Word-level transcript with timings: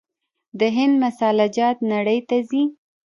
د 0.59 0.61
هند 0.77 0.93
مساله 1.03 1.45
جات 1.55 1.77
نړۍ 1.91 2.19
ته 2.27 2.37
ځي. 2.49 2.63